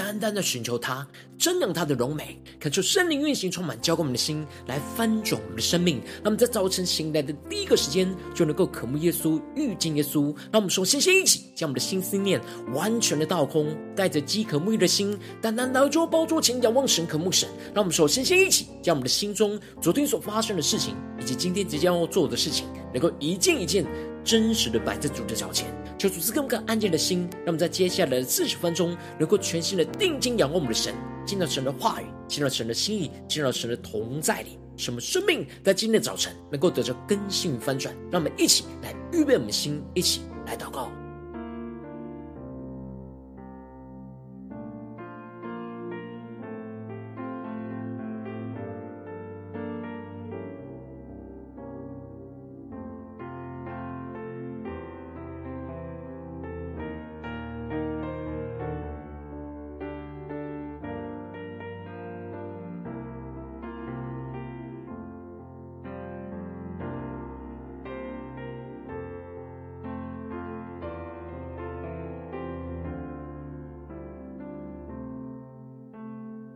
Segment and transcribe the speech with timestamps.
[0.00, 1.06] 单单的寻求他，
[1.38, 6.00] 瞻仰他的荣美，恳求圣灵运行，充满浇灌我们的心，来翻转我们的生命。
[6.22, 10.34] 那么在早晨醒来的第一个时间，就能够渴慕耶稣、遇见耶稣。
[10.50, 12.40] 让我们首先先一起将我们的心思念
[12.72, 17.46] 完全的倒空，带着饥渴沐浴的心，单单来到包桌前仰望神、渴慕神。
[17.74, 23.84] 让我们首先先一起将我们的心中昨天所发生的事情，以及今天即将要做的事情，能够一件一件
[24.24, 25.79] 真实的摆在主的脚前。
[26.00, 30.94] 求主赐更更安静的心，让我们在接下来的四十分钟，能够全心的定睛仰望我们的神，
[31.26, 37.94] 进到神的话语，进到神的心意，进到神的同在里，使我们生命在今天的早晨能够得着更新与翻转。
[38.10, 40.90] 让我们一起来预备我们的心，一起来祷告。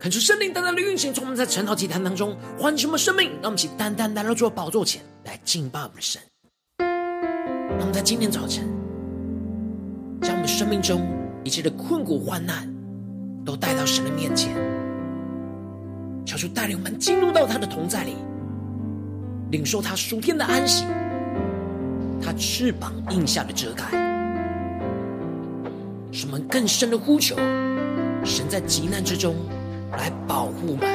[0.05, 6.21] 恳求圣灵单单的运行，从我们在晨祷祭坛当中唤醒我们生命，让我们一起单单来到主的宝座前来敬拜我们的神。
[6.77, 8.71] 让我们在今天早晨，
[10.21, 11.01] 将我们生命中
[11.43, 12.71] 一切的困苦患难
[13.43, 14.55] 都带到神的面前，
[16.23, 18.13] 求主带领我们进入到他的同在里，
[19.49, 20.85] 领受他属天的安息，
[22.21, 23.85] 他翅膀荫下的遮盖，
[26.11, 27.35] 使我们更深的呼求
[28.23, 29.35] 神在急难之中。
[29.91, 30.87] 来保护我们，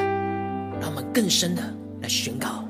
[0.79, 1.61] 让我们更深的
[2.01, 2.63] 来宣告。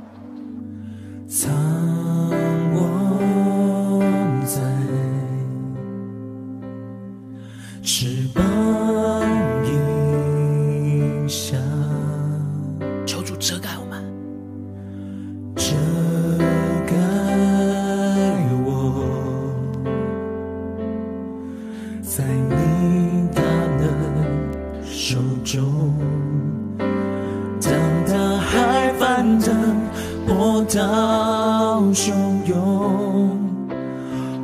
[30.66, 32.12] 涛汹
[32.46, 33.38] 涌，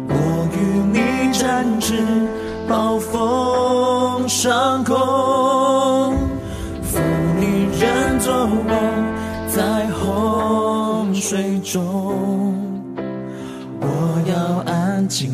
[0.10, 0.58] 我与
[0.92, 1.94] 你展翅，
[2.68, 4.96] 暴风上空，
[6.82, 7.00] 负
[7.40, 8.50] 你人作王，
[9.48, 11.84] 在洪水中，
[13.80, 13.88] 我
[14.28, 15.32] 要安静，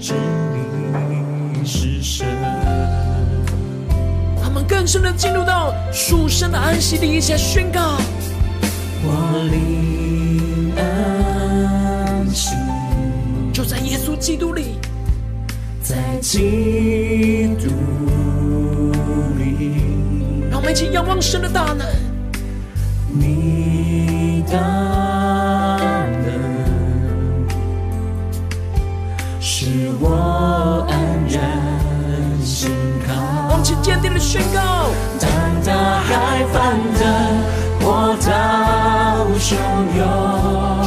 [0.00, 0.14] 知
[0.52, 2.26] 你是神。
[4.42, 7.96] 他们更深的进入到属神的安息里，一起宣告。
[9.08, 9.10] 我
[9.52, 12.56] 灵安息，
[13.52, 14.80] 就在耶稣基督里，
[15.80, 17.68] 在基督
[19.38, 19.76] 里。
[20.50, 21.86] 让我们一起仰望神的大能，
[23.12, 24.58] 你大
[26.24, 26.28] 能
[29.40, 31.40] 使我安然
[32.44, 32.70] 心
[33.06, 33.14] 靠。
[33.50, 34.90] 我们坚定的宣告：
[35.20, 35.30] 当
[35.64, 37.35] 大海翻腾。
[39.46, 39.54] 波涛汹
[39.96, 40.02] 涌，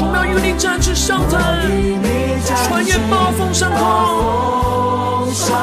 [0.01, 1.39] 我们要与你展翅上腾，
[2.67, 3.79] 穿越暴风上空，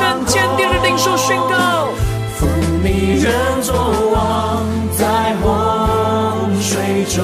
[0.00, 1.88] 更坚定的领受宣告。
[2.36, 2.46] 负
[2.82, 3.74] 你人作
[4.14, 4.64] 王，
[4.96, 5.44] 在洪
[6.60, 7.22] 水中，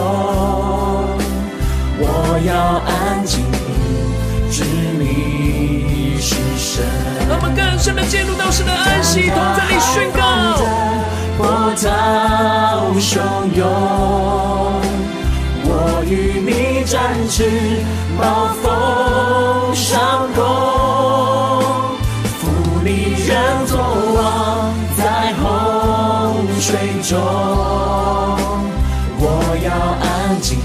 [1.98, 2.04] 我
[2.46, 2.52] 要
[2.86, 3.40] 安静，
[4.50, 4.64] 知
[4.98, 6.84] 你是神。
[7.28, 10.20] 让我们更深的进入到神的安息，同在里宣告。
[11.38, 13.16] 波涛汹
[13.56, 15.01] 涌，我
[16.12, 17.00] 与你展
[17.30, 17.48] 翅，
[18.18, 20.44] 暴风上空，
[22.38, 22.40] 负
[22.84, 23.32] 你人
[23.66, 27.18] 作王，在洪水中，
[29.18, 29.72] 我要
[30.04, 30.58] 安静，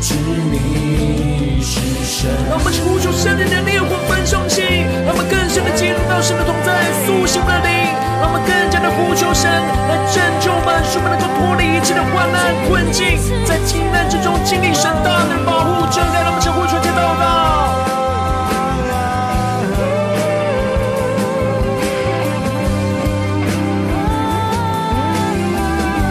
[0.00, 0.14] 知
[0.50, 2.28] 你是神。
[2.48, 4.62] 让我们呼求圣灵的烈火焚烧起，
[5.06, 7.70] 让我们更深的进入到神的同在，苏醒的灵。
[8.20, 10.79] 让我们更加的呼求神来拯救我们，
[11.90, 16.22] 切的患难困境，在急难之中经历神大能保护，遮盖。
[16.22, 17.24] 让我们向呼求天祷告。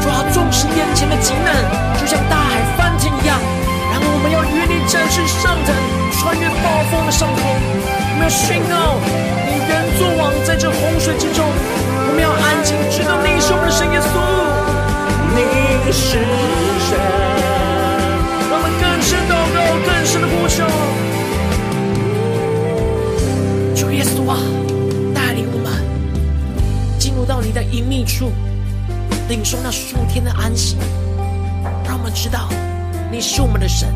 [0.04, 1.56] 主啊，纵使眼前的急难
[1.96, 3.40] 就像大海翻腾一样，
[3.94, 5.74] 然后我们要与你展翅上腾，
[6.20, 9.00] 穿越暴风的上空，我们要宣告
[9.48, 11.48] 你人作王，在这洪水之中。
[11.48, 14.20] 我们要安静，知道你是我们的神耶稣，
[16.00, 16.18] 是
[16.88, 16.98] 神。
[18.51, 20.63] 我们更深祷告，更深的呼求。
[23.75, 24.40] 主耶稣啊，
[25.13, 25.74] 带领我们
[26.98, 28.31] 进入到你的隐秘处，
[29.28, 30.78] 领受那数天的安息。
[31.86, 32.48] 让我们知道，
[33.12, 33.94] 你是我们的神，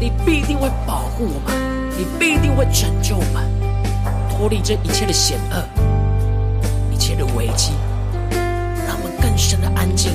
[0.00, 1.54] 你必定会保护我们，
[1.96, 3.48] 你必定会拯救我们，
[4.28, 5.64] 脱离这一切的险恶，
[6.92, 7.72] 一切的危机。
[8.86, 10.12] 让我们更深的安静。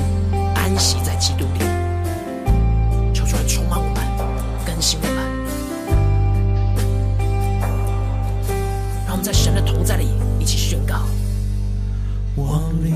[0.80, 1.60] 息在基督里。
[3.14, 3.98] 求主来充满我们，
[4.66, 5.18] 更新我们，
[9.06, 10.08] 让我们在神的同在里
[10.40, 11.02] 一起宣告。
[12.36, 12.94] 我里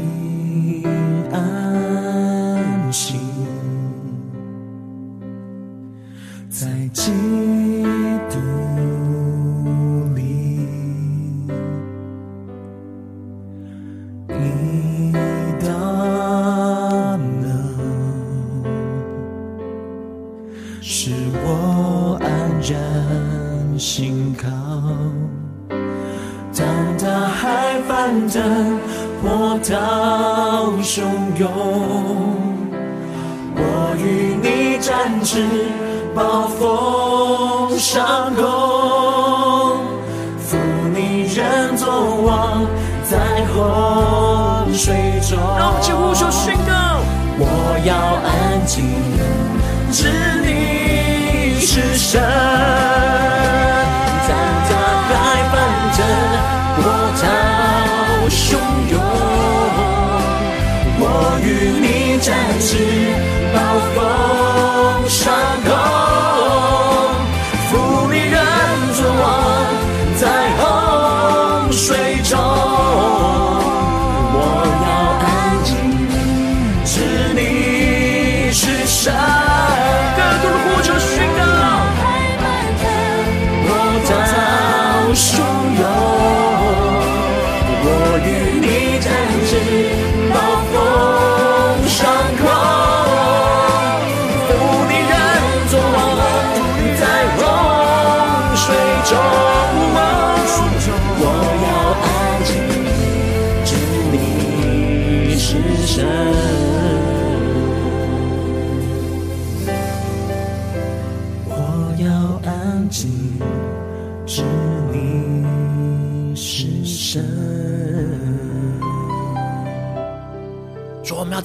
[62.63, 63.12] 展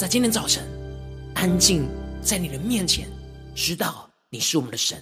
[0.08, 0.64] 今天早晨
[1.34, 1.86] 安静
[2.22, 3.06] 在你的面前，
[3.54, 4.96] 知道你是我们的神，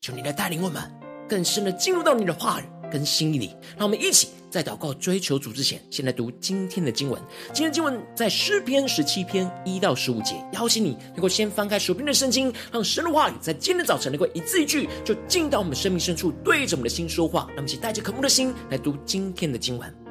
[0.00, 0.82] 求你来带领我们
[1.28, 3.54] 更深的进入到你的话语跟心意里。
[3.76, 7.20] 让我们一起在祷告追求主之前，先来读今天的经文。
[7.52, 10.34] 今天经文在诗篇十七篇一到十五节。
[10.54, 17.40] 邀请你能够先翻开手边的圣经，让神的话语在今天早晨能够一字一句就进到我们生命深处，对着我们的心说话。
[17.48, 20.05] 让我们一起带着渴慕的心来读今天的经文。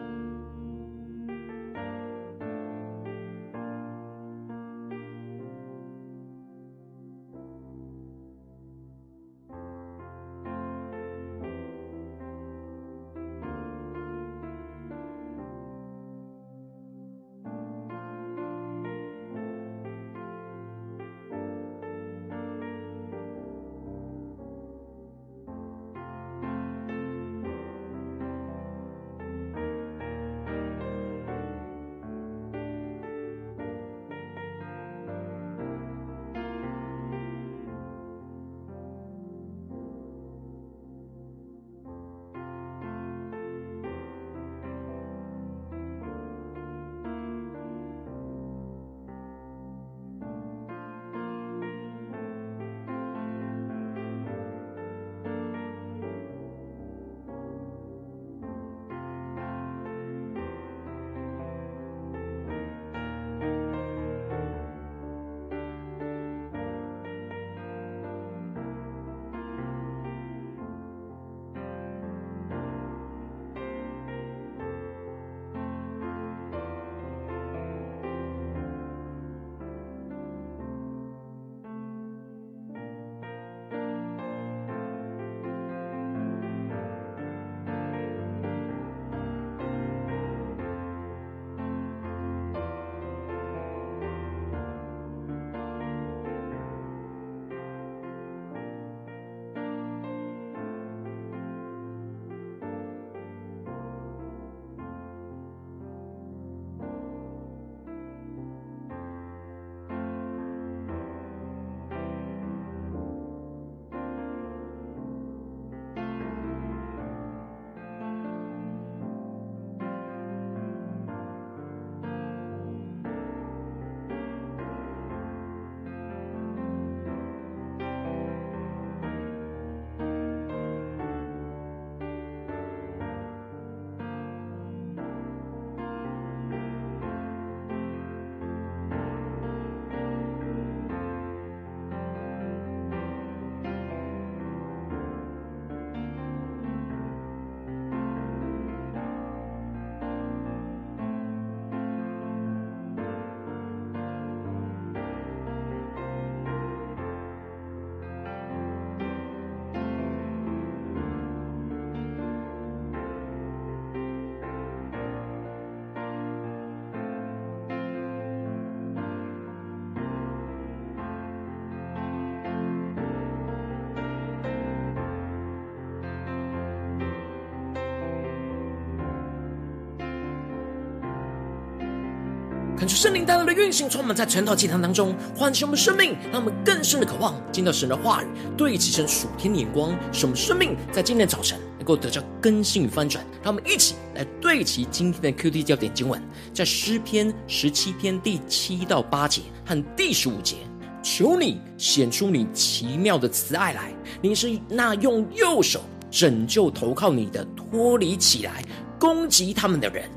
[182.85, 193.25] 看出圣灵带来的运行，充满在晨祷祭坛当中，唤醒我们生命，让我们更深的渴望见到神的话语，对齐神属天的眼光，使我们生命在今天早晨能够得到更新与翻转。
[193.41, 196.21] 让我们一起来对齐今天的 QT 焦点经文，
[196.53, 200.57] 在诗篇十七篇第七到八节和第十五节。
[201.01, 208.63] 求你显出你奇妙的慈爱来，你是那用右手拯救投靠你的，脱离起来
[208.99, 210.07] 攻击他们的人。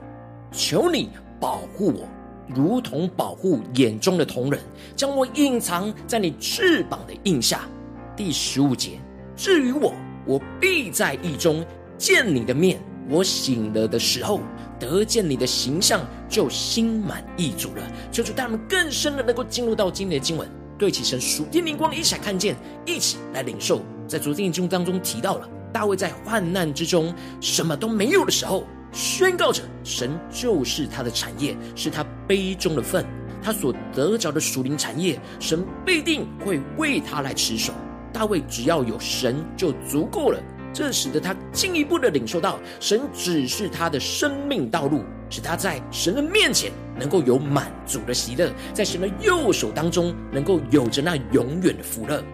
[0.53, 1.09] 求你
[1.41, 2.07] 保护我。
[2.55, 4.61] 如同保护眼中的瞳人，
[4.97, 7.69] 将我隐藏在你翅膀的荫下。
[8.17, 8.99] 第十五节，
[9.37, 9.93] 至于我，
[10.27, 11.65] 我必在义中
[11.97, 12.81] 见你的面。
[13.09, 14.41] 我醒了的时候，
[14.79, 17.83] 得见你的形象，就心满意足了。
[18.13, 23.81] 求主带我们更深的能够进入到今天的经文，对齐神属天灵光，一起来看见，一起来领受。
[24.07, 28.65] 在昨天的经文当中提到了，大卫在患难之中什么都没有的时候。
[28.93, 33.05] 宣告着，神就是他的产业，是他杯中的分，
[33.43, 37.73] 他所得着的属灵产业，神必定会为他来持守。
[38.13, 40.41] 大卫只要有神就足够了，
[40.73, 52.25] 这使得他进一步的领受到，神只是他的生命道路，使他在神的面前能够有满足的喜乐，在神的右手当中能够有着那永远的福乐。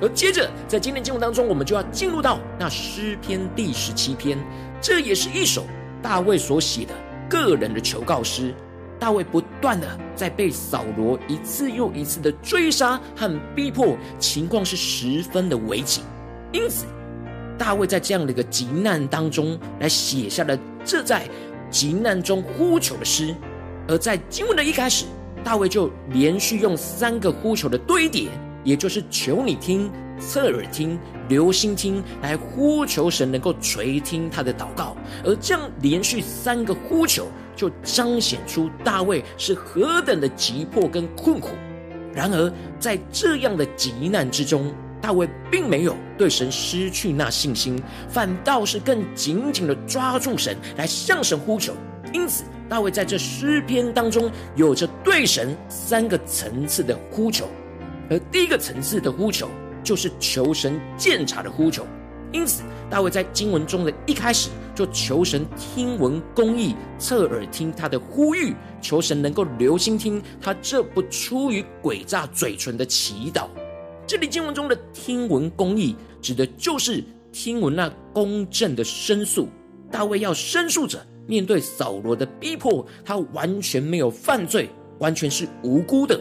[0.00, 4.38] 而接着在今天经文当中，我们就要进入到那诗篇第十七篇，
[4.80, 5.66] 这也是一首。
[6.06, 6.94] 大卫所写的
[7.28, 8.54] 个人的求告诗，
[8.96, 16.02] 大卫不断的在被扫罗一次又一次的追杀和逼迫，情况是十分的危急。
[16.52, 16.86] 因此，
[17.58, 21.28] 大卫在这样的一个急难当中，来写下了这在
[21.72, 23.34] 急难中呼求的诗。
[23.88, 25.06] 而在经文的一开始，
[25.42, 28.28] 大卫就连续用三个呼求的堆叠，
[28.62, 29.90] 也就是求你听。
[30.18, 41.50] 侧耳听，留心听，来呼求神能够垂听他的祷告，而这样连续三个呼求，就彰显出大卫是何等的急迫跟困苦。
[42.12, 51.74] 然而，在这样的急难之中，大卫并没有对神失去那信心，反倒是更紧紧的抓住神，来向神呼求。
[52.12, 57.46] 因此，大卫在这诗篇当中，有着对神三个层次的呼求，
[58.08, 59.50] 而第一个层次的呼求。
[59.86, 61.86] 就是求神鉴察的呼求，
[62.32, 68.52] 因此大卫在经文中的一开始就求神听闻公义，侧耳听他的呼吁，
[68.82, 73.46] 求神能够留心听他这不出于诡诈嘴唇的祈祷。
[74.08, 79.48] 这里经文中的听闻公义，指的就是听闻那公正的申诉。
[79.88, 86.20] 大卫要申诉者面对扫罗的逼迫，他完全没有犯罪，完全是无辜的。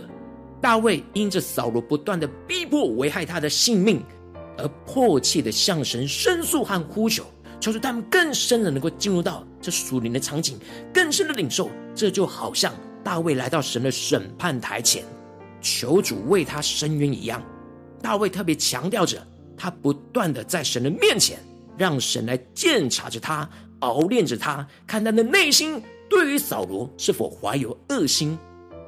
[0.66, 4.02] 大卫因着扫罗不断的逼迫，危害他的性命，
[4.58, 7.24] 而迫切的向神申诉和呼求，
[7.60, 10.58] 求主他们更深的能够进入到这属灵的场景，
[10.92, 11.70] 更深的领受。
[11.94, 15.04] 这就好像大卫来到神的审判台前，
[15.62, 17.40] 求主为他伸冤一样。
[18.02, 19.24] 大卫特别强调着，
[19.56, 21.38] 他不断的在神的面前，
[21.78, 23.48] 让神来鉴察着他，
[23.82, 25.80] 熬炼着他，看他的内心
[26.10, 28.36] 对于扫罗是否怀有恶心。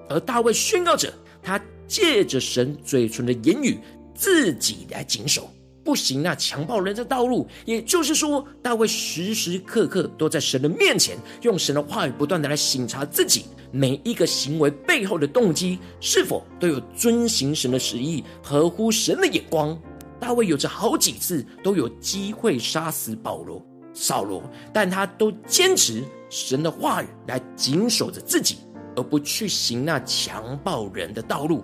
[0.09, 1.13] 而大卫宣告着。
[1.47, 3.79] 他借着神嘴唇的言语，
[4.13, 5.49] 自己来谨守，
[5.81, 7.47] 不行那强暴人的道路。
[7.63, 19.79] 也就是说，大卫时时刻刻都在神的面前，用神的话语不断的来省察自己每一个行为背后的动机，是否都有遵行神的旨意，合乎神的眼光。
[20.19, 28.57] 大卫有着好几次都有机会杀死保罗、扫罗，但他都坚持神的话语来谨守着自己。
[28.97, 31.63] 而不去行那强暴人的道路，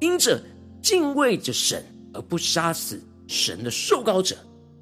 [0.00, 0.42] 因着
[0.80, 1.84] 敬畏着神
[2.14, 4.34] 而不杀死神的受膏者，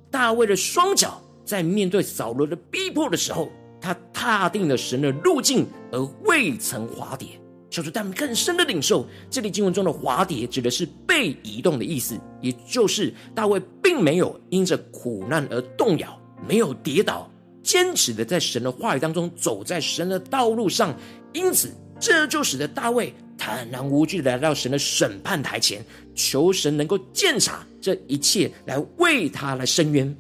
[0.09, 3.50] 大卫的双脚在面对扫罗的逼迫的时候，
[3.81, 7.28] 他踏定了神的路径而未曾滑跌。
[7.71, 16.16] 求主带我们更深的领受，这里经文中的滑跌指的是被移动的意思，也就是大卫并没有因着苦难而动摇，
[16.47, 17.28] 没有跌倒。
[17.64, 20.95] 坚持的在神的话语当中，走在神的道路上，
[21.35, 30.17] 因此这就使得大卫坦然无惧来到神的审判台前，求神能够鉴察这一切，来为他来伸冤。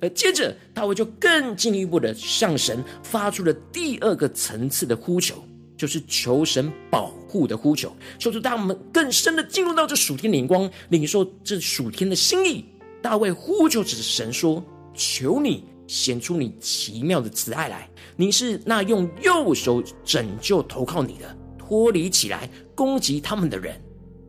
[0.00, 5.42] 而接着大卫就更进一步的向神发出了第二个层次的呼求，
[5.76, 12.64] 就是求神保护的呼求，求主带我们更深的进入到这属天的灵光，领受这属天的心意。
[13.00, 23.80] 大卫呼求着神说：“求你。”显出你奇妙的慈爱来，你是那用右手拯救投靠你的，脱离起来攻击他们的人。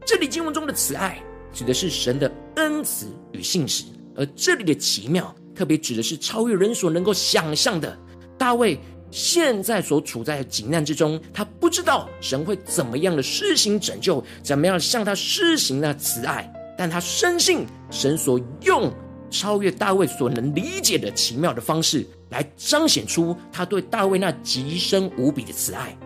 [0.06, 1.22] 这里经文中的慈爱，
[1.52, 3.84] 指的是神的恩慈与信实，
[4.16, 7.98] 而这里的奇妙，特别指的是超越人所能够想象的。
[8.38, 18.94] 大卫现在所处在的急难之中，他不知道神会怎么样的施行拯救，怎么样向他施行那慈爱，但他深信神所用
[19.30, 25.98] 超越大卫所能理解的奇妙的方式，来彰显出他对大卫那极深无比的慈爱。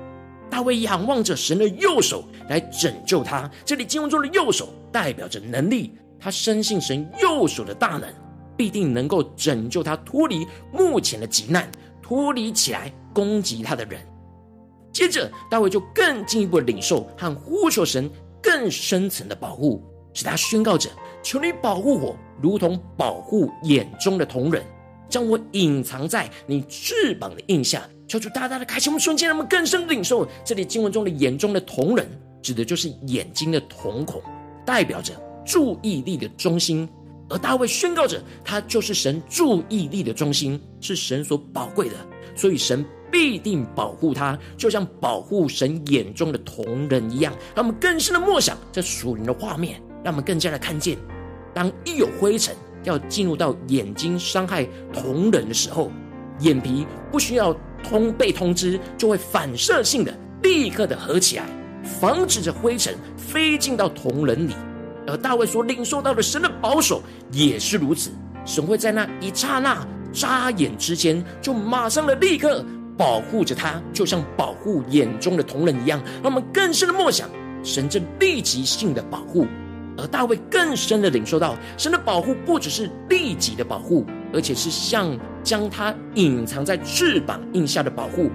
[0.50, 8.08] 大卫仰望着神的右手来拯救他，这里经文中的右手代表着能力，他深信神右手的大能
[8.58, 11.70] 必定能够拯救他脱离目前的急难。
[12.02, 14.02] 脱离起来攻击他的人，
[14.92, 18.12] 接着大卫就更进一步领受和呼求神
[18.44, 19.82] 更深层的保护，
[20.14, 20.90] 使他宣告着
[21.24, 24.64] ：“求你保护我，如同保护眼中的瞳人，
[25.10, 32.06] 将我隐藏在你翅膀的荫下。”求主大大的开启我们瞬间，让我们更深的领受这里经文中的眼中的瞳人，
[32.42, 34.22] 指的就是眼睛的瞳孔，
[34.66, 35.14] 代表着
[35.46, 36.90] 注意力的中心。
[37.30, 41.96] 而大卫宣告着，他就是神注意力的中心，是神所宝贵的，
[42.36, 47.34] 所以神必定保护他，就像保护神眼中的瞳人一样。
[47.56, 50.98] 让我们更深的默想这属灵的画面，让我们更加的看见，
[51.54, 55.92] 当一有灰尘要进入到眼睛伤害瞳人的时候，
[56.40, 61.46] 眼皮不需要通被通知，就会反射性的立刻的合起来，
[61.84, 64.54] 防止着灰尘飞进到瞳人里。
[65.08, 68.12] 而大卫所领受到的神的保守也是如此，
[68.46, 72.64] 神会在那一刹那眨眼之间，就马上的立刻
[72.98, 76.00] 保护着他，就像保护眼中的瞳人一样。
[76.24, 77.28] 让我们更深的默想
[77.64, 79.48] 神这立即性的保护，
[80.02, 88.32] 而大卫更深的领受到神的保护不只是立即的保护，而且是像将他隐藏在翅膀印下的保护。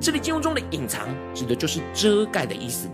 [0.00, 2.88] 这里经文中的隐藏指的就是遮盖的意思，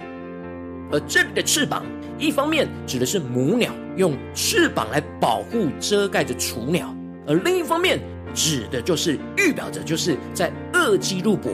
[0.91, 1.85] 而这里的翅膀。
[2.19, 8.01] 一方面指的是母鸟用翅膀来保护遮盖着雏鸟，而另一方面
[8.35, 11.53] 指的就是预表着就是在二基路伯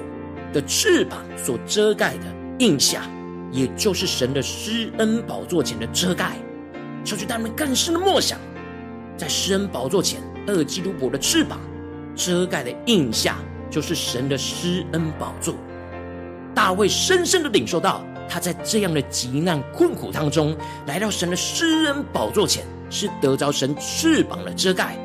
[0.52, 2.26] 的翅膀所遮盖的
[2.60, 3.02] 印下，
[3.50, 6.36] 也就是神的施恩宝座前的遮盖。
[7.04, 8.38] 求主他们更深的默想，
[9.16, 11.58] 在施恩宝座前二基路伯的翅膀
[12.14, 13.36] 遮盖的印下，
[13.70, 15.54] 就是神的施恩宝座。
[16.54, 18.02] 大卫深深的领受到。
[18.28, 24.96] 他在这样的急难困苦当中，来到神的施恩宝座前，是得着神翅膀的遮盖。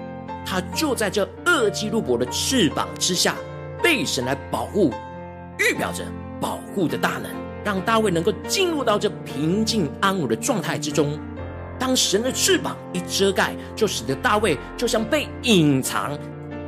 [0.45, 3.35] 他就在这二基路伯的翅膀之下，
[3.83, 4.93] 被神来保护，
[5.59, 6.05] 预表着
[6.39, 7.29] 保护的大能，
[7.65, 11.19] 让大卫能够进入到这平静安稳的状态之中。
[11.79, 16.17] 当神的翅膀一遮盖，就使得大卫就像被隐藏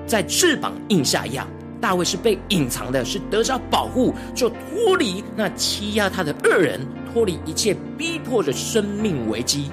[0.06, 1.48] 在翅膀印下一样。
[1.82, 9.72] 大卫是被隐藏的，是得着保护，就脱离那欺压他的恶人，脱离一切逼迫着生命危机。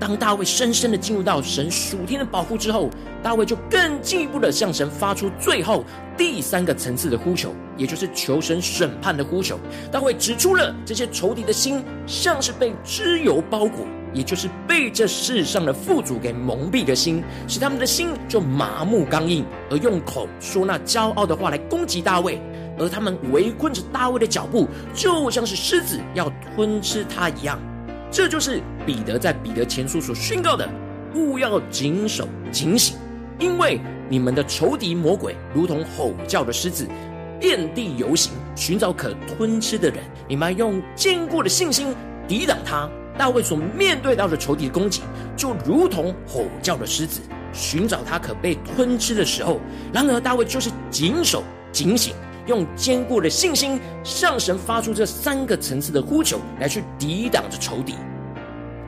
[0.00, 2.88] 当大卫深深的进入到神属天的保护之后，
[3.22, 5.84] 大卫就更进一步的向神发出最后
[6.16, 9.58] 第三个层次的呼求，也就是求神审判的呼求。
[9.92, 13.86] 大卫指出了这些仇敌的心像是被脂油包裹。
[14.12, 22.40] 也就是被这世上的富足给蒙蔽的心，使他们的心就麻木刚硬，而用口说那骄傲的话来攻击大卫，
[22.78, 27.58] 而他们围困着大卫的脚步，就像是狮子要吞吃他一样。
[28.10, 30.68] 这就是彼得在彼得前书所宣告的：
[31.14, 32.96] 勿要谨守警醒，
[33.38, 36.88] 因为你们的仇敌魔鬼如同吼叫的狮子，
[37.38, 39.98] 遍地游行，寻找可吞吃的人。
[40.26, 41.94] 你们用坚固的信心
[42.26, 42.88] 抵挡他。
[43.18, 45.02] 大卫所面对到的仇敌的攻击，
[45.36, 47.20] 就如同吼叫的狮子，
[47.52, 49.60] 寻找他可被吞吃的时候。
[49.92, 52.14] 然而，大卫就是谨守警醒，
[52.46, 57.96] 用坚固的信心向神发出这三个层次的呼求，来去抵挡着仇敌。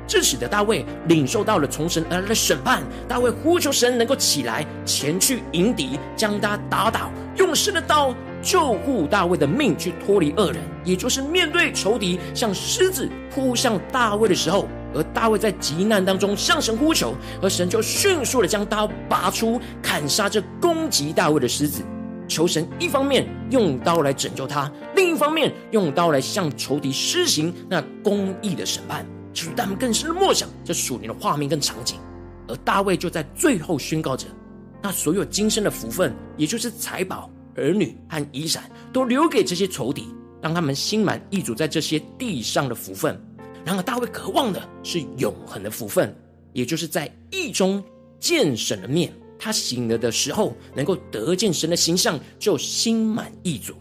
[0.06, 2.82] 这使得大卫领受到了从神而来的审判。
[3.06, 8.14] 大卫呼求神能够起来前去迎敌，将他打倒，用神的刀。
[8.42, 21.82] 救护大卫的命，去脱离恶人，也就是面对仇敌像狮子扑向大卫的时候，而大卫在急难当中向神呼求，而神就迅速的将刀拔出，砍杀这攻击大卫的狮子。
[22.26, 31.98] 求神一方面用刀来拯救他，另一方面用刀来向仇敌施行那公义的审判，使他们更深的默想这属灵的画面跟场景。
[32.46, 34.26] 而大卫就在最后宣告着，
[34.80, 37.28] 那所有今生的福分，也就是财宝。
[37.54, 40.06] 儿女和遗产都留给这些仇敌，
[40.42, 43.20] 让他们心满意足在这些地上的福分。
[43.64, 46.16] 然而，大卫渴望的是永恒的福分，
[46.52, 47.82] 也就是在义中
[48.18, 49.12] 见神的面。
[49.38, 53.74] 他醒了的时候，能够得见神的形象，就心满意足。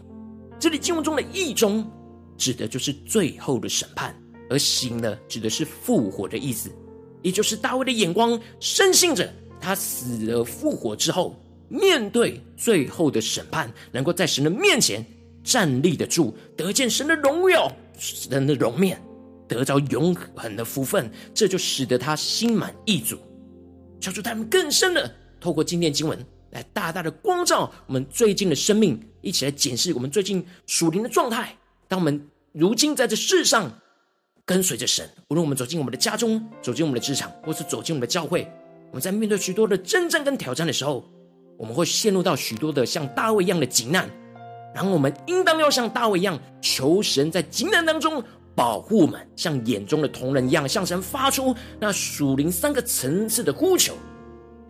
[0.58, 1.90] 这里经文中的义中，
[2.36, 4.12] 指的就是最后的审判；
[4.50, 6.70] 而醒了，指的是复活的意思。
[7.22, 11.39] 也就是大卫的眼光深信着，他死而复活之后。
[11.70, 15.06] 面对最后的审判，能够在神的面前
[15.44, 19.00] 站立得住，得见神的荣耀、神的荣面，
[19.46, 23.16] 得着永恒的福分，这就使得他心满意足。
[24.00, 26.18] 求主他们更深的透过今天经文，
[26.50, 31.56] 来大大的光照我们最近的生命，一起来检视我们最近属灵的状态。
[31.86, 33.70] 当我们如今在这世上
[34.44, 38.50] 跟随着神，无论我们走进我们的家中，走进我们的职场，或是走进我们的教会，
[38.90, 41.08] 我们在面对许多的征战跟挑战的时候，
[41.60, 44.08] 我们会陷入到许多的像大卫一样的急难，
[44.74, 53.92] 然后我们应当要像大卫一样，求神在急难当中保护我们，像眼中的瞳人一样，向神发出那属灵三个层次的呼求，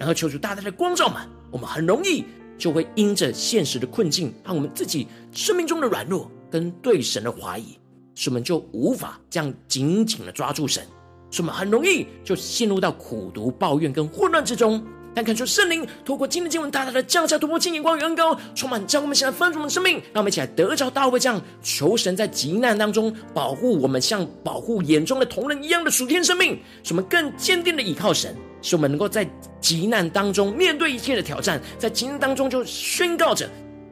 [0.01, 1.23] 然后求主大大的光照们。
[1.53, 2.25] 我们很容易
[2.59, 7.79] 就会因着现实的困境，和我们自己生命中的软弱跟对神的怀疑，
[8.17, 10.85] 使我们就无法这样紧紧的抓住神，
[11.31, 14.85] 使我们很容易就陷入到苦读、抱怨跟混乱之中。
[15.15, 29.29] 但恳求圣灵透过今天经文，大大的降下突破、金眼光与恩膏，充满将我们现在丰盛的生命，让我们一起来得着大卫这样求神在急难当中保护我们，像保护眼中的瞳人一样的属天生命，使我们更坚定的依靠神，使我们能够在
[29.61, 33.49] 急难当中面对一切的挑战，在极难当中就宣告着、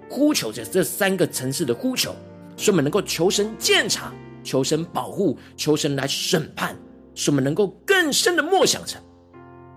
[0.09, 2.15] 呼求着这三个层次的呼求，
[2.57, 4.13] 使我们能够求神鉴察、
[4.45, 6.77] 求神保护、求神来审判，
[7.15, 8.97] 使我们能够更深的默想着。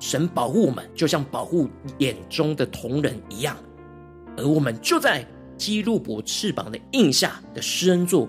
[0.02, 3.56] 神保护我们，就像保护眼中的瞳人一样，
[4.36, 5.24] 而我们就在
[5.58, 8.28] 基路伯翅膀的印下的施恩座，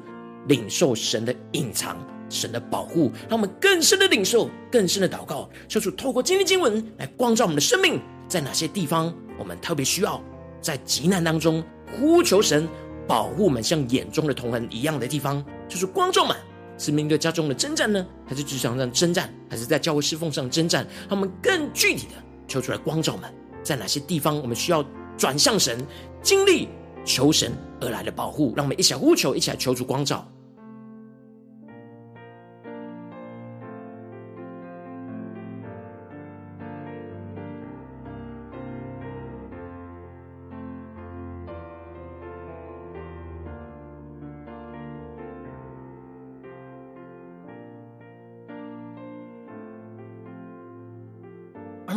[0.48, 1.96] 领受神的隐藏、
[2.28, 10.22] 神的保护，让我们更深的领受、更深的祷告，求主透过今天经文来光照我们的生命，在哪些地方我们特别需要
[10.60, 12.68] 在急难当中呼求神
[13.08, 16.36] 保护我们，像眼中的瞳人一样的地方，就是光照们。
[16.82, 20.84] 是面对家中的征战呢，还是职场上征战，还是在教会侍奉上征战？
[21.08, 22.14] 他们更具体的
[22.48, 24.84] 求出来光照们，在哪些地方我们需要
[25.16, 25.78] 转向神，
[26.22, 26.68] 经历
[27.04, 28.52] 求神而来的保护？
[28.56, 30.26] 让我们一起来呼求，一起来求主光照。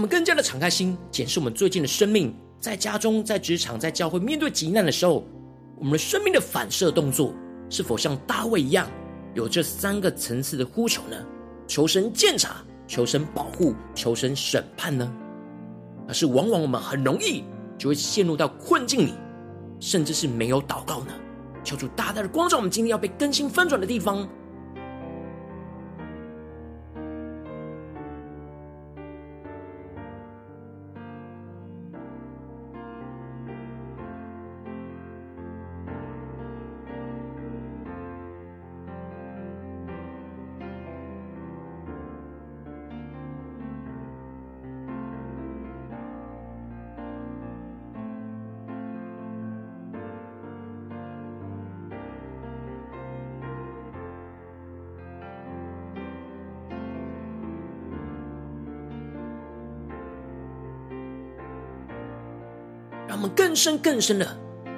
[0.05, 5.25] 们更加的敞开心，检视我们最近的生命，在家中、在职场、在教会，面对急难的时候，
[5.77, 7.33] 我们的生命的反射动作
[7.71, 8.87] 是否像大卫一样，
[9.33, 11.17] 有这三个层次的呼求呢？
[11.67, 15.11] 求神鉴察，求神保护，求神审判呢？
[16.07, 17.43] 而是往往我们很容易
[17.75, 19.13] 就会陷入到困境里，
[19.79, 21.13] 甚至是没有祷告呢？
[21.63, 24.29] 求主大大的光照我们今天要被更新翻转的地方。
[63.55, 64.27] 深更深的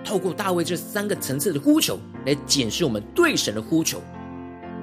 [0.04, 4.02] 透过大卫这三个层次的呼求来检视我们对神的呼求，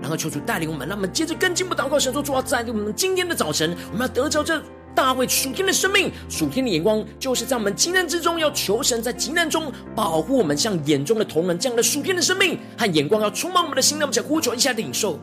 [0.02, 4.62] 然后求主带领我们，让我们接着更进一步祷告，神说主啊，在我们今天的早晨，我们要得着这
[4.94, 15.18] 大卫属天的生命、属天的眼光，就是在我们急难之中要求神在急难中保护我们，像眼中的瞳人这样的属天的生命和眼光，要充满我们的心，让我们想呼求一下领受。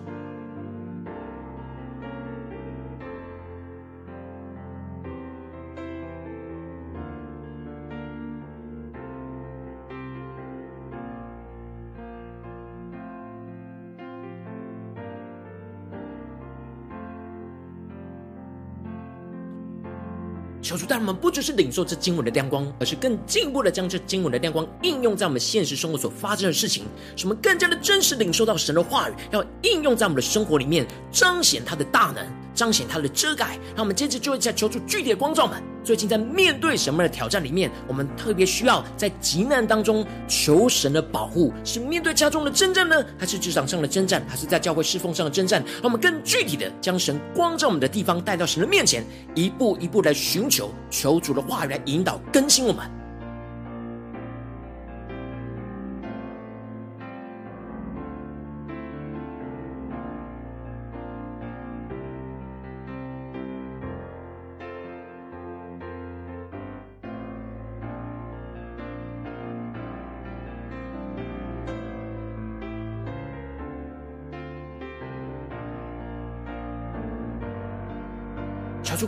[20.71, 26.86] 求主带我们不只是领受这经文的亮光，而是更进一步的将这经文的亮光应用在我们现实生活所发生的事情，
[27.17, 33.58] 使我们更加的真实领受到神的话语，要应用在我们的生活里面，彰显他的大能，彰显他的遮盖。
[33.76, 35.62] 让我们接着就会在求出具体的光照们。
[35.84, 45.63] 最近在面对什么样的挑战里面，我们特别需要在急难当中求神的保护，是面对家中的征战呢，还是职场上的征战，还是在教会侍奉上的征战？
[45.82, 53.01] 让我们更具体的将神光照我们的地方带到神的面前，一步一步来寻求，求主的话语来引导更新我们。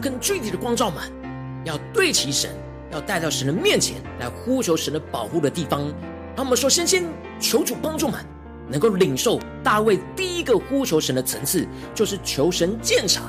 [0.04, 1.02] 更具体的光照们，
[1.64, 2.52] 要对齐神，
[2.92, 5.82] 要带到神的面前来呼求神的保护的地方。
[6.36, 7.06] 那我们说，先先
[7.40, 8.20] 求主帮助们，
[8.70, 13.22] 能够领受大卫第一个呼求神的层次，就是求神鉴察，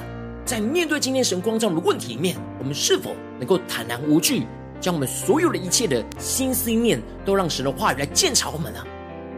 [0.44, 4.44] 在面对今天神光照的问题里面，我们是否能够坦然无惧，
[4.80, 8.80] 将我们所有的一切的心思意念，都让神的话语来鉴察我们呢？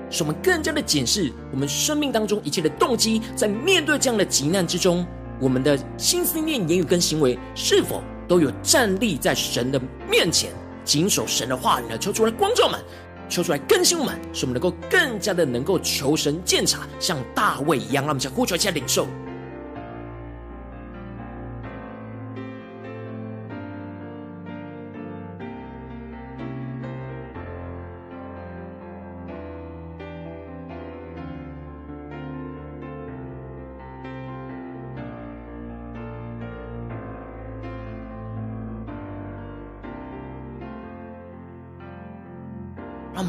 [0.09, 5.05] 使我们更加的检视我们生命当中一切的动机，在面对这样的急难之中，
[5.40, 10.51] 我们的心思念、言语跟行为，是否都有站立在神的面前，
[10.85, 11.99] 谨守神的话语呢？
[11.99, 12.81] 求出来光照们，
[13.29, 19.07] 求出来更新我们，使我们能够更加的能够求神鉴察，像大卫一样，让我们呼求一下领受。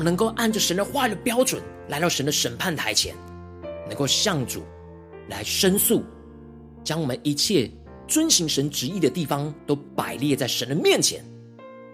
[0.07, 3.13] 能够按着神的话语的标准，来到神的审判台前，
[3.89, 4.63] 能够向主
[5.27, 6.01] 来申诉，
[6.81, 7.69] 将我们一切
[8.07, 11.21] 遵行神旨意的地方都摆列在神的面前。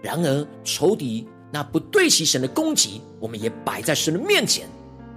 [0.00, 4.64] 然而仇敌那不对齐神的攻击，我们也摆在神的面前，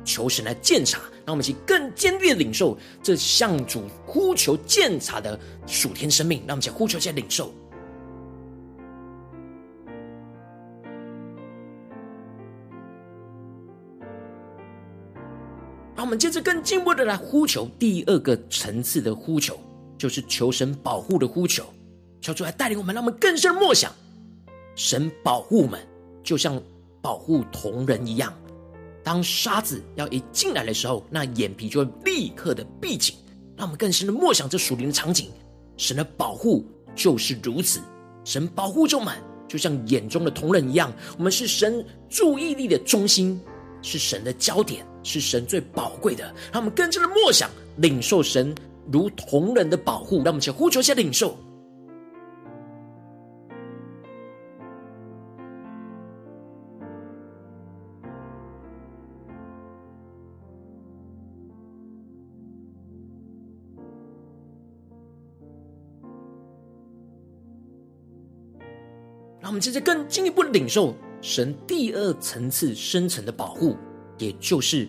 [0.03, 6.39] 求神来鉴察，让我们一起更坚定的领受这向主呼求鉴察的属天生命。
[6.47, 7.53] 让我们一起呼求，一起领受。
[15.97, 19.59] 让我们接着更进一步的来呼求第二个层次的呼求，
[19.97, 21.65] 就是求神保护的呼求，
[22.21, 23.91] 求主来带领我们，让我们更深默想，
[24.75, 25.79] 神保护我们，
[26.23, 26.61] 就像
[27.01, 28.31] 保护瞳人一样。
[29.03, 33.15] 当沙子要一进来的时候，那眼皮就会立刻的闭紧。
[33.55, 35.31] 让我们更深的默想这属灵的场景，
[35.77, 36.63] 神的保护
[36.95, 37.81] 就是如此，
[38.23, 43.41] 神保护着我们，就像眼中的瞳人一样，我们是神注意力的中心。
[43.83, 46.25] 是神的焦点，是神最宝贵的。
[46.51, 48.53] 让我们更加的默想，领受神
[48.91, 50.17] 如同人的保护。
[50.17, 51.37] 让我们先呼求一下领受。
[69.39, 70.93] 让我们接着更进一步的领受。
[71.19, 73.75] 神第二层次深层的保护，
[74.17, 74.87] 也就是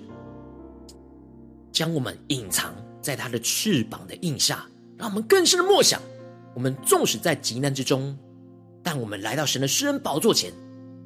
[1.72, 6.00] 将我们隐藏在他的翅膀的印下，让我们更深的默想。
[6.54, 8.18] 我们纵使在极难之中，
[8.82, 10.52] 但我们来到神的施恩宝座前，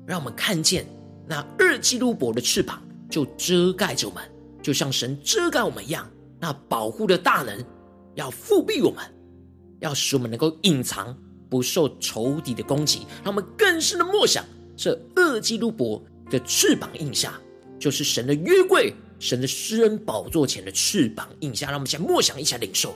[0.06, 0.86] 让我们看见
[1.26, 4.22] 那二基路伯的翅膀就遮盖着我们，
[4.62, 6.08] 就像神遮盖我们一样。
[6.40, 7.62] 那保护的大能
[8.14, 9.04] 要覆庇我们，
[9.80, 11.16] 要使我们能够隐藏，
[11.50, 13.06] 不受仇敌的攻击。
[13.22, 14.44] 让我们更深的默想。
[14.74, 17.38] 这二基路伯的翅膀印下，
[17.82, 21.66] 就是神的约柜，神的施恩宝座前的翅膀印下。
[21.66, 22.94] 让我们先默想一下，领受。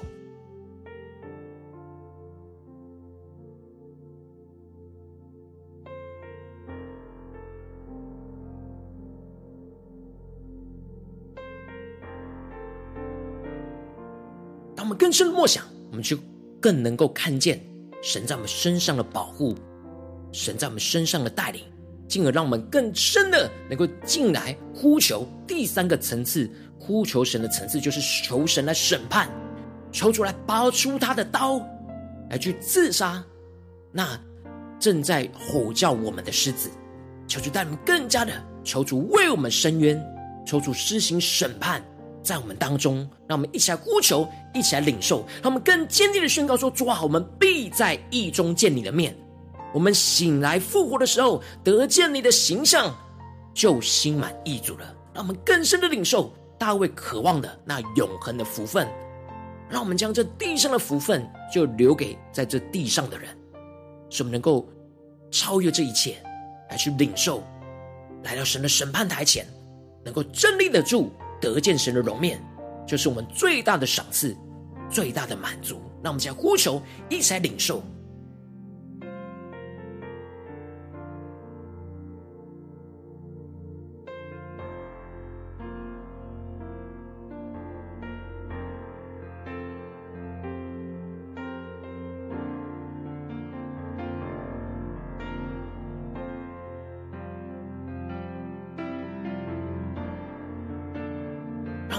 [14.76, 16.16] 当我们更深的默想，我们就
[16.60, 17.60] 更能够看见
[18.00, 19.56] 神在我们身上的保护。
[20.30, 21.64] 神在我们身上的带领，
[22.08, 29.28] 进而让我们更深的能够进来呼求第三个层次，呼求神的层次，就是求神来审判，
[29.92, 31.60] 求主来拔出他的刀，
[32.30, 33.24] 来去刺杀
[33.92, 34.18] 那
[34.78, 36.70] 正在吼叫我们的狮子。
[37.26, 40.00] 求主带我们更加的，求主为我们伸冤，
[40.46, 41.84] 求主施行审判
[42.22, 49.16] 在我们当中，让我们一起来呼求，一起来领受，让我们更坚定的宣告说：主啊，我们必在义中见你的面。
[49.76, 52.96] 我们醒来复活的时候，得见你的形象，
[53.52, 54.96] 就心满意足了。
[55.12, 58.88] 让我们更深的领受大卫渴望的那永恒的福分。
[59.68, 63.28] 让我们将这地上的福分，就留给在这地上的人，
[64.08, 64.66] 使我们能够
[65.30, 66.16] 超越这一切，
[66.70, 67.42] 来去领受，
[68.22, 69.46] 来到神的审判台前，
[70.02, 72.42] 能够站立得住，得见神的容面，
[72.86, 74.34] 就是我们最大的赏赐，
[74.88, 75.78] 最大的满足。
[76.02, 77.82] 让我们将呼求，一起来领受。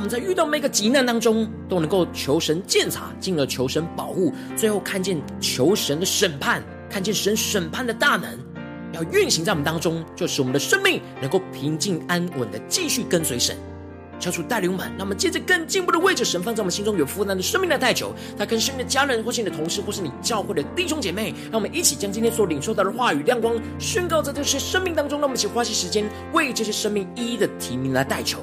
[0.07, 8.29] 在遇到每个急难当中，都能够求神鉴察，进而求神保护，最后看见求神的审判，看见神审判的大能，
[8.93, 13.55] 要运行在我们当中，就使我们的生命能够平静安稳的继续跟随神。
[14.19, 18.11] 求主带领我们，让我们接着更进一步的为着神放在我们心中有负担的生命来代求。
[18.35, 25.19] 他跟身边的家人，或是你的同事，或是你教会的弟兄姐妹，让我们一起将今天所领受到的话语亮光宣告在这些生命当中。
[25.19, 28.39] 让我们一起花些时间为这些生命一一的提名来代求。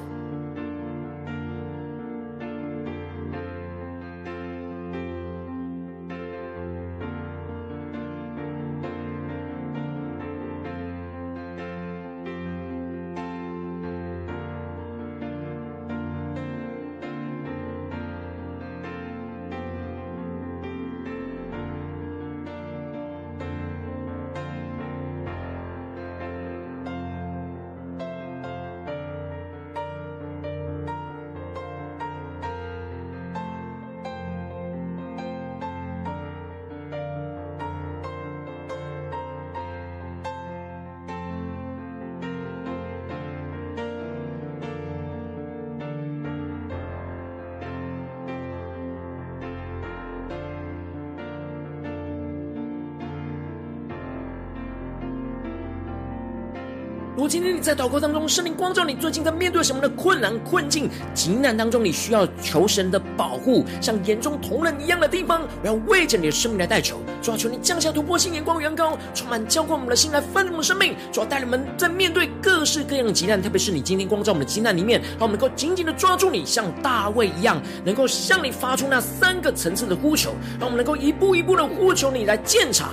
[57.29, 66.99] 今天你在祷告当中，圣灵光照你，最近在面对什么的困难、困境、急难当中，你需要求神的保护，像眼中瞳人一样的地方，我要为着你的生命来代求。
[67.23, 70.95] 主要求你降下突破性眼光，远高，充满浇灌我们的心，来丰盛我们的生命。
[71.11, 82.91] 主要带领我们在面对各式各样的急难，特别是你今天光照我们的急难里面，让我们能够紧紧的抓住你，像大卫一样，能够向你发出那三个层次的呼求，让我们能够一步一步的呼求你来鉴察，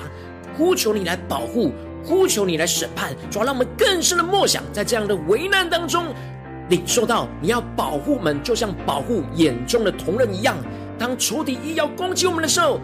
[0.57, 1.71] 呼求你来保护。
[2.03, 6.05] 呼求你来审判，主要让我们更深的默想，在这样的危难当中，
[6.69, 10.55] 领受到你要保护我们，就像保护眼中的瞳人一样。
[10.97, 12.79] 当仇敌一要攻击我们的时候，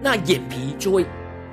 [0.00, 1.04] 那眼皮就会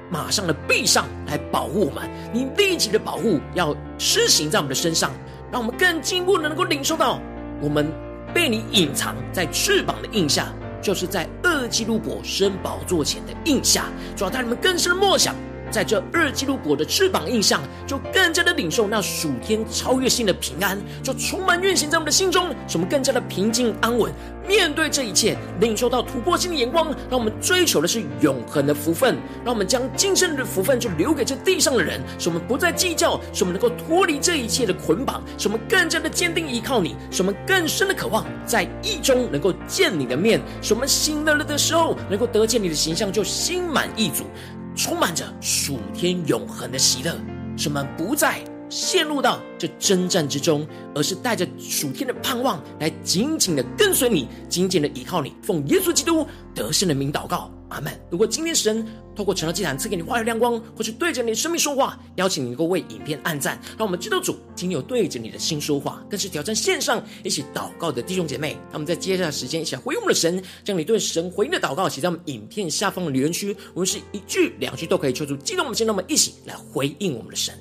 [0.09, 2.09] 马上的闭上来保护我们。
[2.31, 5.11] 你立即的保护要施行在我们的身上，
[5.51, 7.19] 让我们更进一步的能够领受到，
[7.61, 7.91] 我们
[8.33, 13.85] 被你隐藏在翅膀的印下，就是在二基路伯升宝座前的印下。
[14.15, 15.35] 主要带你们更深的默想。
[15.71, 24.11] 在这二基路伯的翅膀印象，就更加的领受那属天超越性的平安，就充满运行在我们的心中，使我们更加的平静安稳。
[24.47, 44.25] 面对这一切，领受到突破性的眼光，让我们追求的是永恒的福分，让我们将今生的福分就留给这地上的人，使我们不再计较，使我们能够脱离这一切的捆绑，使我们更加的坚定依靠你，使我们更深的渴望在义中能够见你的面，使我们醒了的时候能够得见你的形象，就心满意足。
[44.75, 47.15] 充满着属天永恒的喜乐，
[47.57, 48.39] 使我们不再
[48.75, 57.49] 陷入到这征战之中，而是带着属天的盼望来紧紧的跟随你，紧紧的依靠你，奉耶稣基督得胜的名祷告。
[57.69, 57.91] 阿门。
[58.11, 68.51] 如果今天神透过晨祷祭坛赐给你话语亮光，或是对着你的生命说话，邀请你能够为影片按赞，让我们知道主今天有对着你的心说话，更是挑战线上一起祷告的弟兄姐妹。
[68.65, 77.57] 让我们在接下来的时间一起回应我们的神，将你对神回应的祷告写在我们影片下方的留言区，我们是一句两句都可以求助激动我们心，让我们一起来回应我们的神。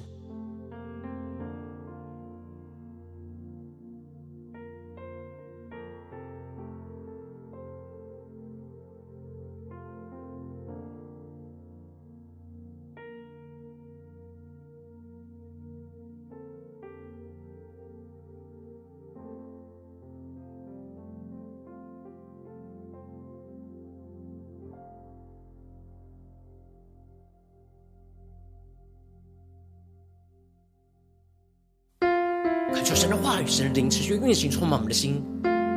[32.84, 35.24] 求神的话语、神的灵持续运行，充满我们的心。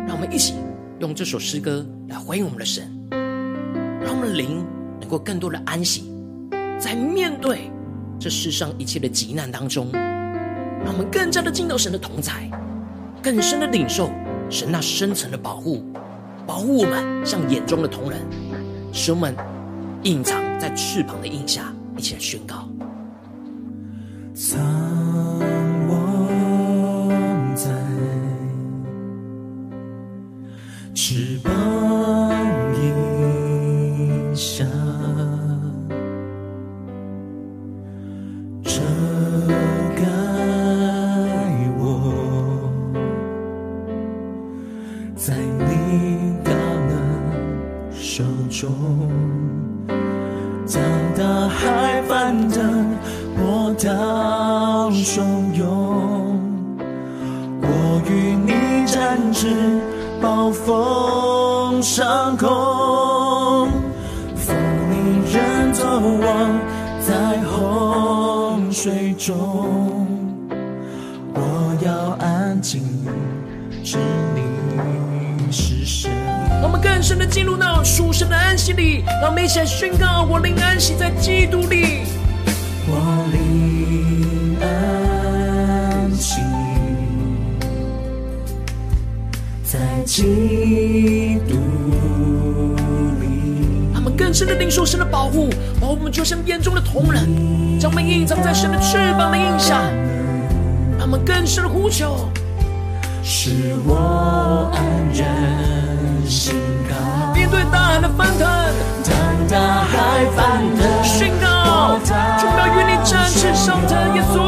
[0.05, 0.55] 让我们一起
[0.99, 4.65] 用这首诗歌来回应我们的神，让我们的灵
[4.99, 6.11] 能够更多的安息，
[6.77, 7.71] 在面对
[8.19, 12.33] 这世上一切的急难当中，让我们更加的进到神的同在，
[13.23, 14.09] 更深的领受
[14.49, 15.85] 神那深层的保护，
[16.45, 18.19] 保护我们像眼中的瞳人，
[18.91, 19.33] 使我们
[20.03, 22.67] 隐藏在翅膀的荫下，一起来宣告。
[73.87, 73.97] 知
[74.35, 76.11] 你是神。
[76.49, 82.01] 让我们更深的进入到属神的安息里，让我们一起来宣告：我灵安息在基督里。
[82.85, 82.97] 我
[83.31, 86.41] 灵安息
[89.63, 91.55] 在基督
[93.21, 93.27] 里。
[93.93, 95.47] 他们更深的领受神的保护，
[95.79, 99.79] 保护我们就像眼中的瞳人，将我们隐藏在神的翅膀的荫下。
[100.97, 102.29] 让我们更深的呼求，
[103.29, 104.81] 使我安
[105.13, 105.27] 然
[106.25, 106.55] 心
[106.87, 106.95] 高。
[107.35, 108.47] 面对大海的翻腾，
[109.03, 109.11] 当
[109.49, 111.99] 大海翻腾，宣告，
[112.39, 114.39] 主要与你展翅上腾，耶稣，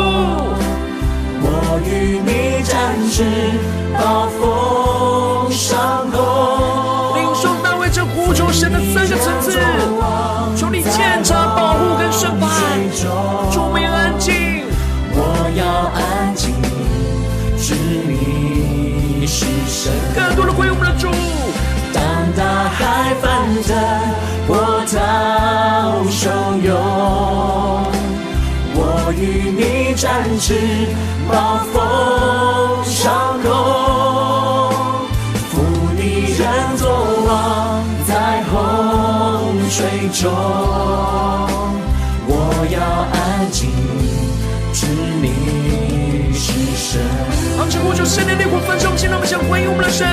[1.43, 1.45] 我
[1.83, 3.25] 与你展翅，
[3.99, 6.17] 暴风上空。
[7.19, 9.59] 领受大卫这呼求神的三个层次，
[30.39, 30.55] 翅，
[31.29, 31.83] 暴风
[32.85, 34.71] 上空，
[35.51, 35.61] 负
[35.97, 36.89] 你人作
[37.27, 40.31] 王在洪水中。
[42.25, 42.31] 我
[42.71, 42.79] 要
[43.11, 43.69] 安静，
[44.71, 44.87] 知
[45.21, 47.01] 你是神。
[47.59, 50.07] 昂起呼求，圣灵烈火焚烧，现在我们想回应我们的神，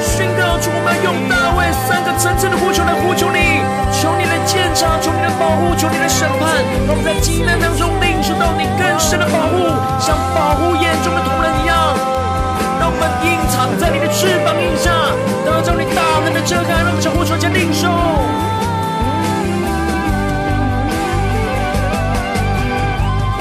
[0.00, 3.60] 宣告主，我们用大卫三个层次的呼求来呼求你，
[3.92, 7.92] 求你来检查，求你来保护，求你来审判，让我们在急难当中
[8.26, 9.70] 受到你更深的保护，
[10.00, 11.78] 像保护眼中的瞳人一样，
[12.80, 14.90] 让我们隐藏在你的翅膀荫下，
[15.46, 17.86] 得着你大能的遮盖，让我们向呼求加领受。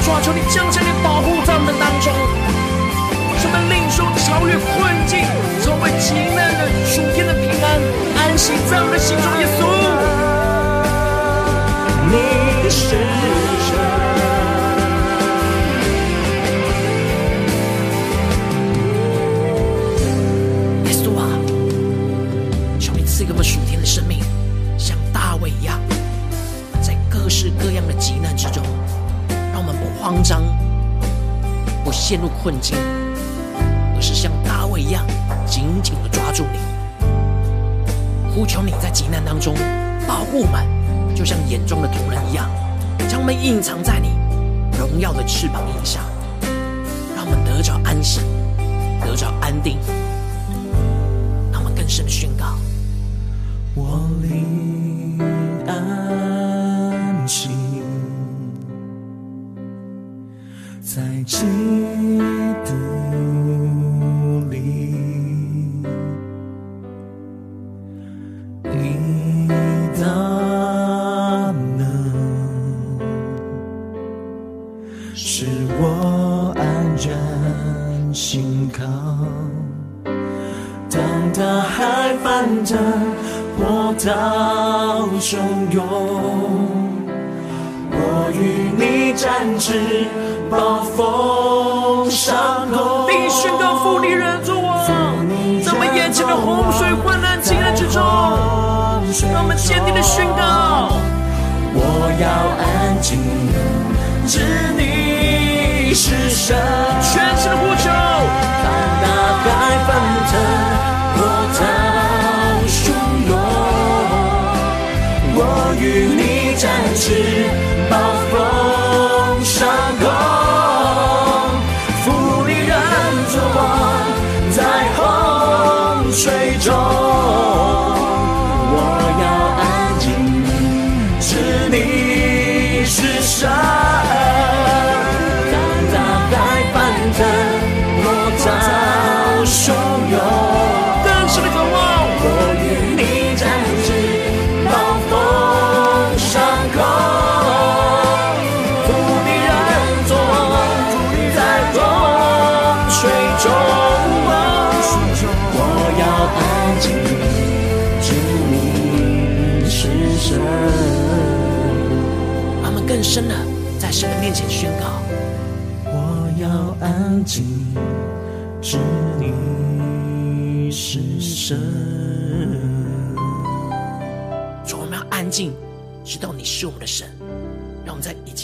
[0.06, 2.14] 主啊，求你降下你保护在我们当中。
[3.42, 5.26] 什么领受超越困境，
[5.66, 7.82] 成为极难的属天的平安，
[8.22, 9.66] 安息在我们的心中，耶稣。
[12.06, 13.02] 你是
[13.66, 14.05] 神。
[30.06, 30.43] 慌张，
[31.84, 32.78] 不陷入困境。
[33.95, 35.03] 而是像大卫一样
[35.47, 36.60] 紧紧的抓住你，
[38.32, 39.56] 呼求你在急难当中
[40.08, 40.64] 保护我们，
[41.16, 42.47] 就像眼中的瞳人一样，
[43.10, 44.10] 将我们隐藏在你
[44.78, 46.01] 荣耀的翅膀荫下，
[47.16, 48.22] 让我们得着安息，
[49.01, 49.80] 得着安定，
[51.51, 52.60] 让我们更深的宣告：
[53.74, 54.08] 我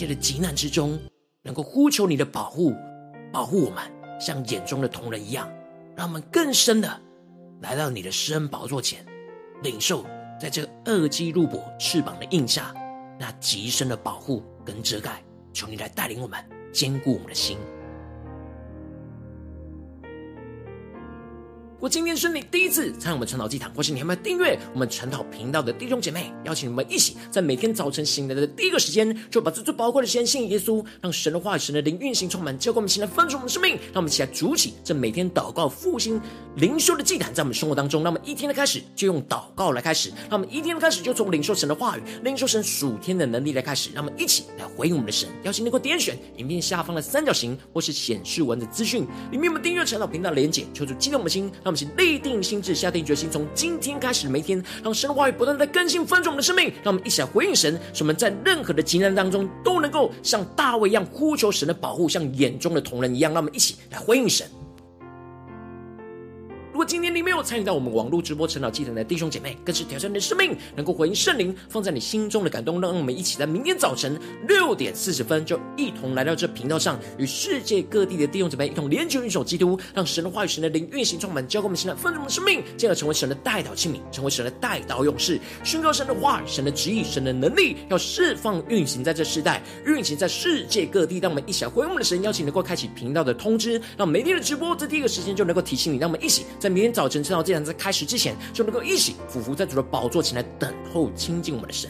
[0.02, 1.00] 切的极难之中，
[1.44, 2.74] 能够呼求你的保护，
[3.32, 3.84] 保护我们，
[4.20, 5.48] 像眼中的瞳人一样，
[5.96, 7.00] 让我们更深的
[7.62, 9.06] 来到你的施恩宝座前，
[9.62, 10.04] 领受
[10.40, 12.74] 在这个恶基路伯翅膀的印下
[13.20, 15.24] 那极深的保护跟遮盖。
[15.54, 16.44] 求你来带领我们，
[16.74, 17.56] 坚固我们的心。
[21.82, 33.72] 果今天是你第一次参与我们晨祷祭坛，或是你还没有订阅我们晨祷频道的弟兄姐妹，邀请你们一起在每天早晨醒来的第一个时间，就把这最宝贵的时间献耶稣，让神的话语、神的灵运行充满，教灌我们现在分盛我们生命。
[33.92, 36.22] 让我们一起来筑起这每天祷告复兴
[36.58, 38.04] 灵修的祭坛，在我们生活当中。
[38.04, 43.90] 那么一天的开始就用祷告来开始，那么一天的开始就从领受神的话语、领受神属天的能力来开始。
[43.92, 45.28] 让我们一起来回应我们的神。
[45.42, 56.66] 邀请你能够点选影片下方的三角形，或是显示文的资讯里面，我们订阅晨祷频道的连结，求主激动我们的心，我们请立定心智，下定决心，从今天开始每天，让神的话语不断在更新翻转我们的生命。
[56.84, 63.32] 让我们一起来回应神，使我们在任何的急难当中都能够像大卫一样呼求神的保护，像眼中的瞳人一样。
[63.34, 64.46] 让我们一起来回应神。
[66.82, 70.16] 果今天你没有参与到我们网络直播晨祷祭坛的弟兄姐妹，更是挑战你。
[70.16, 72.00] 的生命，能够回应圣灵放在你。
[72.00, 72.82] 心中的感动。
[72.82, 91.20] 让我们一起在明天早晨六点四十分，就一同来到这频道上，与世界各地的弟兄姐妹一同联结、运手基督，让神的话语、神的灵运行充满，交给我们现在丰盛的生命，进而成为神的代祷器皿，成为神的代祷勇士，宣告神的话、神的旨意、神的能力，要释放运行在这世代，运行在世界各地。
[91.20, 95.98] 让我们一起来回应我们的神，邀请能够开启频道的通知，让每天的直播在第一个时间就能够提醒你。
[95.98, 96.72] 让我们一起在。
[96.72, 101.90] 明天早晨，晨祷祭坛在开始之前，就能够一起俯伏在主的宝座前来等候亲近我们的神。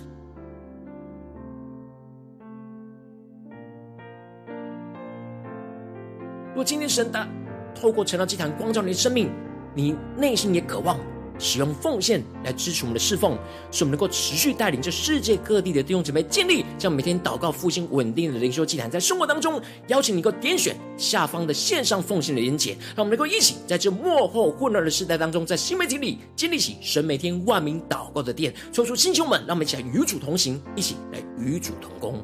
[6.49, 7.27] 如果今天神的
[7.73, 9.31] 透过晨祷祭坛光照你的生命，
[9.73, 10.99] 你内心也渴望。
[11.39, 13.37] 使用奉献来支持我们的侍奉，
[13.71, 32.23] 使我们能够持续带领着世界各地的弟兄姊妹建立这样每天祷告复兴稳定的灵修祭坛，在生活当中邀请你能够点选下方的线上奉献的连结，让我们能够一起在这幕后混乱的时代当中，在新媒体里建立起神每天万名祷告的殿，抽出星球们，让我们一起来与主同行，一起来与主同工。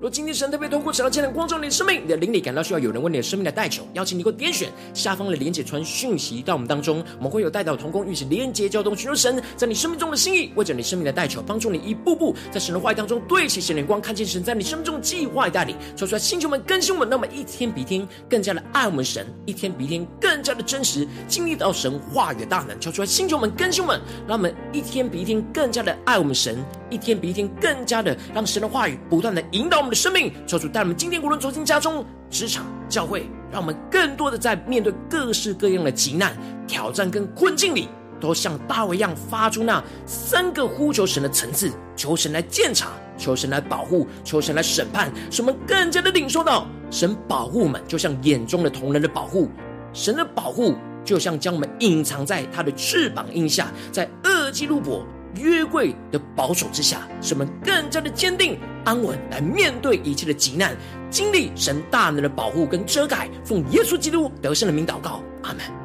[0.00, 26.56] 若今天神特别透过晨祷祭坛光照你的生命，你的灵里感到需要有人为你的生命来代求，邀请你给我点选下方的连结传讯息到我们当中，我们会有代祷同工与其连结交通，寻求神在你生命中的心意，为着你生命的代求，帮助你一步步在神的话语当中对齐神的光，看见神在你生命中的计划带领，说出来星球们更新我们，那么一天比一天更加的爱我们神，一天比一天更加的真实经历到神话语的大能，敲出来星球们更新我们，让我们一天比一天更加的爱我们神，
[26.88, 29.89] 一天比一天更加的让神的话语不断的引导我们。
[29.90, 36.36] 的生命，求主带我们今天无论走进家中、职场、教会，让我们更多的在面对各式各样的急难、
[36.66, 37.88] 挑战跟困境里，
[38.20, 49.50] 都像大卫一样发出那三个呼求神的层次，求神来鉴察，求神来保护，求神来审判，使我们更加的领受到神保护我们，就像眼中的瞳人的保护，
[49.92, 55.04] 神的保护就像将我们隐藏在他的翅膀荫下，在恶基路伯。
[55.36, 60.76] 约柜的保守之下，使我们更加的坚定安稳，来面对一切的急难，
[61.10, 63.28] 经历神大能的保护跟遮盖。
[63.44, 65.79] 奉耶稣基督得胜的名祷告，阿门。